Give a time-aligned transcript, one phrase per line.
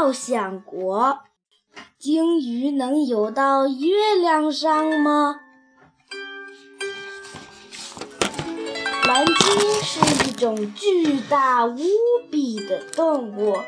[0.00, 1.18] 料想国，
[1.98, 5.40] 鲸鱼能游到月亮上吗？
[9.06, 9.34] 蓝鲸
[9.82, 11.78] 是一种巨大无
[12.30, 13.58] 比的动物，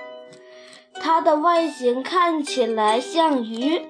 [0.95, 3.83] 它的外形看起来像鱼，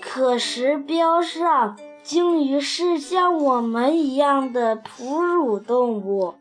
[0.00, 6.34] 可实标上，鲸鱼是像我们一样的哺乳动物。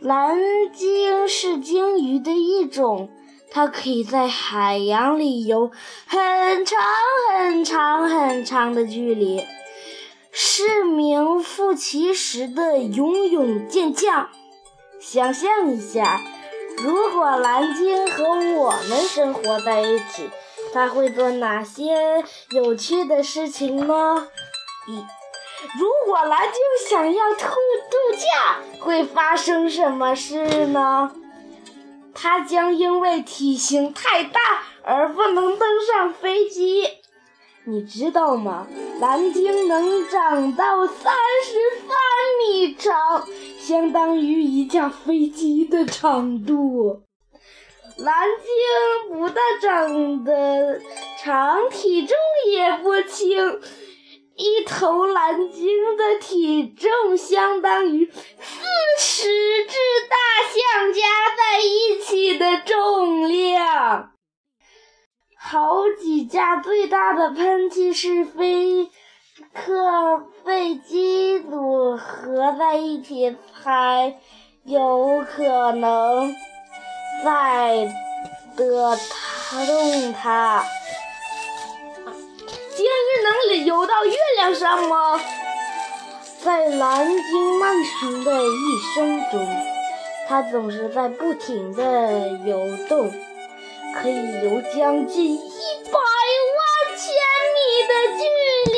[0.00, 0.36] 蓝
[0.74, 3.08] 鲸是鲸鱼的一种，
[3.54, 5.70] 它可以在海洋里游
[6.08, 6.82] 很长
[7.32, 9.44] 很长很长的距离。
[10.32, 14.28] 是名副其实的游泳健将。
[15.00, 16.20] 想象一下，
[16.78, 20.28] 如果蓝鲸和我们生活在一起，
[20.72, 24.26] 它会做哪些有趣的事情呢？
[24.88, 24.96] 一，
[25.78, 31.12] 如果蓝鲸想要度度假，会发生什么事呢？
[32.14, 34.40] 它将因为体型太大
[34.82, 36.88] 而不能登上飞机。
[37.66, 38.66] 你知道吗？
[39.00, 41.96] 蓝鲸能长到三十三
[42.46, 43.26] 米长，
[43.58, 47.02] 相当于一架飞机的长度。
[47.96, 50.80] 蓝鲸不但长得
[51.22, 52.16] 长，体重
[52.50, 53.60] 也不轻。
[54.36, 58.64] 一头蓝鲸的体重相当于四
[58.98, 59.28] 十
[59.64, 59.76] 只
[62.58, 64.12] 重量。
[65.38, 68.90] 好几架最大的喷气式飞
[69.52, 74.18] 客飞机组合在一起，才
[74.64, 76.34] 有可能
[77.24, 77.92] 载
[78.56, 78.96] 得
[79.66, 80.64] 动它。
[82.74, 85.20] 鲸鱼能游到月亮上吗？
[86.42, 89.46] 在蓝鲸漫长的一生中，
[90.28, 91.82] 它总是在不停地
[92.46, 92.58] 游
[92.88, 93.12] 动。
[93.96, 95.38] 可以游将近一
[95.84, 95.98] 百
[96.50, 96.60] 万
[96.98, 97.14] 千
[97.54, 97.56] 米
[97.88, 98.24] 的距
[98.72, 98.76] 离，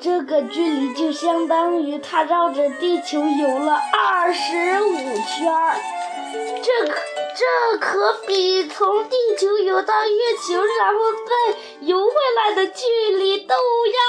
[0.00, 5.52] 这个距离就相当于它绕着地球游了二十五圈。
[6.62, 7.00] 这可
[7.34, 11.30] 这可比从地球游到月球，然后再
[11.80, 12.84] 游回来的距
[13.16, 14.00] 离都要。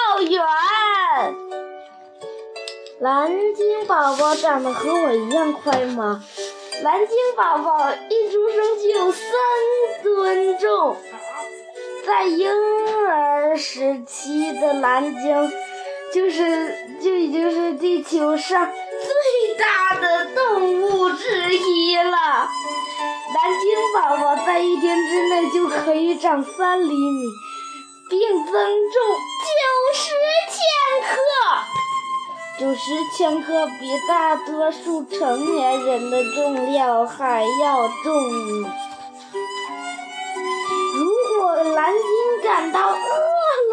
[2.99, 6.23] 蓝鲸宝宝长得和我一样快吗？
[6.81, 9.29] 蓝鲸宝宝一出生就有三
[10.03, 10.97] 吨重，
[12.07, 12.49] 在婴
[13.07, 15.51] 儿时期的蓝鲸
[16.11, 22.09] 就是就已经是地球上最大的动物之一了。
[22.09, 27.27] 蓝鲸宝宝在一天之内就可以长三厘米，
[28.09, 30.09] 并增重九十
[30.49, 31.15] 千克。
[32.59, 32.79] 九十
[33.15, 38.31] 千克比大多数成年人的重量还要重。
[40.95, 42.01] 如果蓝鲸
[42.43, 42.95] 感到饿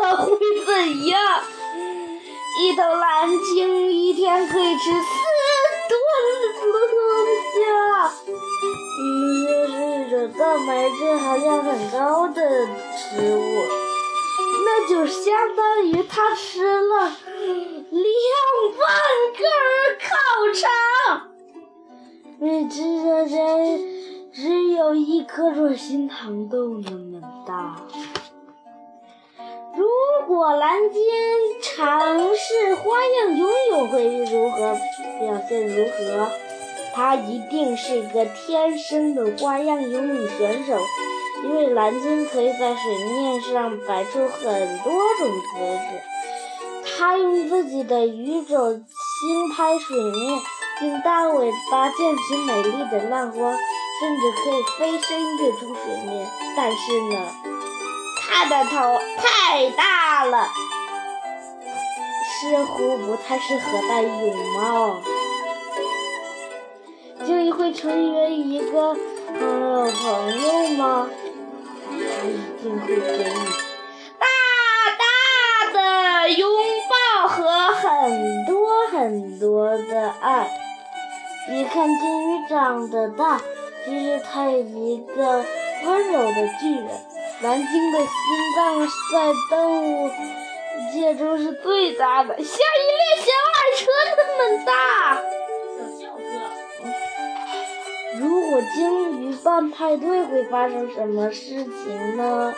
[0.03, 0.37] 了会
[0.67, 1.41] 怎样？
[2.61, 4.93] 一头蓝鲸一天可以吃四
[5.89, 5.93] 顿
[6.73, 6.77] 龙
[7.55, 7.57] 虾，
[9.01, 9.03] 嗯，
[9.47, 13.65] 就是一种蛋白质含量很高的食物，
[14.65, 17.11] 那就相当于它吃了。
[17.95, 18.03] 两
[18.77, 18.83] 万
[19.39, 19.47] 根
[20.03, 20.09] 烤
[20.59, 21.31] 肠，
[22.41, 22.83] 你吃
[23.29, 23.33] 这
[24.33, 27.77] 只有一颗软心糖豆那么大。
[29.77, 29.87] 如
[30.27, 31.03] 果蓝鲸
[31.63, 34.77] 尝试花样游泳会如何
[35.21, 35.69] 表现？
[35.69, 36.29] 如何？
[36.97, 40.77] 它一定是一个天生的花样游泳选手，
[41.45, 46.14] 因为蓝鲸可以在水面上摆出很多种姿势。
[46.97, 50.41] 它用自己的鱼肘轻拍水面，
[50.83, 53.53] 用大尾巴溅起美丽的浪花，
[54.01, 56.27] 甚至可以飞身跃出水面。
[56.57, 57.17] 但是呢，
[58.23, 60.49] 它的头太大了，
[62.41, 65.03] 似乎不太适合戴泳帽。
[67.25, 68.99] 鲸鱼会成为一个好
[69.35, 71.09] 朋友吗？
[71.91, 73.25] 它一定会给你
[74.19, 74.27] 大
[74.99, 75.05] 大
[75.73, 76.43] 的拥
[79.15, 80.51] 很多的爱。
[81.47, 83.41] 别看鲸鱼长得大，
[83.85, 85.45] 其实它是一个
[85.85, 86.89] 温柔的巨人。
[87.41, 88.09] 蓝鲸的心
[88.57, 88.81] 脏
[89.13, 90.11] 在动物
[90.93, 92.49] 界中是最大的，像一
[92.91, 95.23] 列小马车那么大。
[98.19, 102.53] 如果鲸鱼办派对会发生什么事情呢？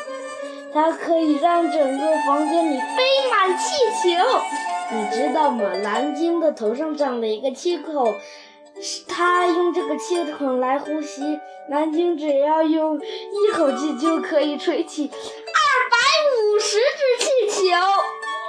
[0.77, 4.09] 它可以让整个房间里飞满气球，
[4.93, 5.73] 你知道吗？
[5.83, 8.15] 蓝鲸的头上长了一个气孔，
[9.09, 11.41] 它用这个气孔来呼吸，
[11.71, 15.59] 蓝鲸只要用一口气就可以吹起二
[15.91, 15.97] 百
[16.45, 17.75] 五十只气球。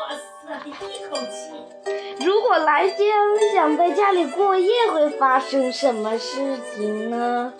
[0.01, 0.13] 哇
[0.43, 2.25] 塞，一口气！
[2.25, 3.07] 如果蓝鲸
[3.53, 7.53] 想在家里过夜，会发生什么事情呢？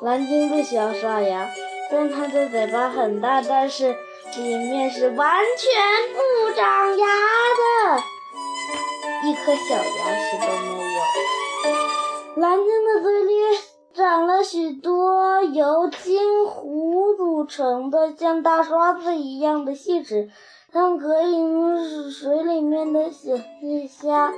[0.00, 1.46] 蓝鲸不需要刷牙，
[1.90, 3.94] 虽然它的嘴巴很大，但是
[4.36, 6.20] 里面是完全不
[6.54, 7.06] 长牙
[7.60, 11.00] 的，一颗小牙齿都没有。
[12.36, 13.34] 蓝鲸的嘴里。
[13.92, 17.09] 长了许多油金胡
[17.44, 20.30] 成的像大刷子一样的细齿，
[20.72, 23.36] 它们可以用水里面的小
[23.88, 24.32] 虾，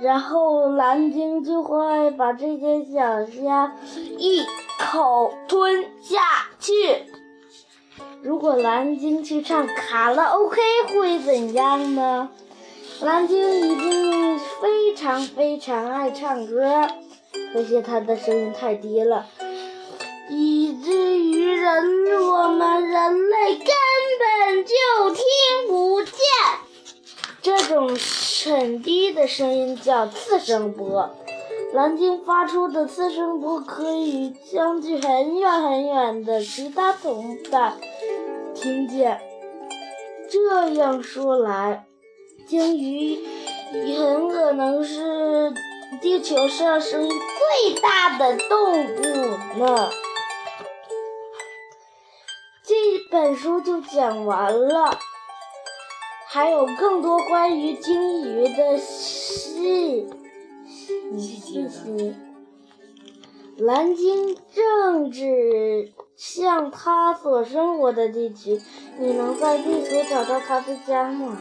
[0.00, 3.76] 然后蓝鲸就会把这些小虾
[4.18, 4.42] 一
[4.78, 6.18] 口吞下
[6.58, 6.72] 去。
[8.22, 12.30] 如果蓝鲸去唱卡拉 OK 会怎样呢？
[13.02, 16.88] 蓝鲸一定非常非常爱唱歌。
[17.52, 19.26] 可惜它的声音太低了，
[20.82, 23.66] 至于人我们人类根
[24.20, 25.24] 本就听
[25.68, 26.12] 不见。
[27.42, 27.96] 这种
[28.44, 31.10] 很低的声音叫次声波。
[31.72, 37.78] 蓝鲸发出的次声波可以相距很远很远的其他同伴
[38.54, 39.20] 听见。
[40.30, 41.86] 这样说来，
[42.48, 43.18] 鲸鱼
[43.98, 45.52] 很可能是。
[46.02, 49.04] 地球上声音最大的动物
[49.58, 49.88] 呢。
[53.16, 54.98] 本书就讲完了，
[56.26, 60.06] 还有更多关于鲸鱼的细
[61.18, 62.14] 信息。
[63.56, 68.60] 蓝鲸正指向它所生活的地区。
[68.98, 71.38] 你能在地图找到它的家吗？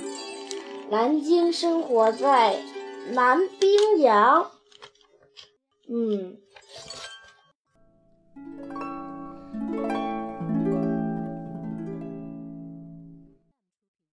[0.90, 2.56] 蓝鲸生活在。
[3.12, 4.50] 南冰洋，
[5.90, 6.38] 嗯。